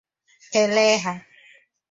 [0.51, 1.13] kelee ha